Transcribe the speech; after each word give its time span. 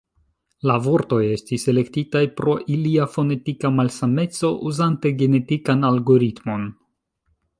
La 0.69 0.75
vortoj 0.85 1.19
estis 1.33 1.65
elektitaj 1.73 2.23
pro 2.39 2.55
ilia 2.77 3.05
fonetika 3.17 3.71
malsameco 3.79 4.53
uzante 4.71 5.13
genetikan 5.23 5.89
algoritmon. 5.93 6.69